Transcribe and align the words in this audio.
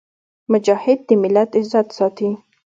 مجاهد 0.51 0.99
د 1.07 1.09
ملت 1.23 1.49
عزت 1.59 1.87
ساتي. 1.97 2.29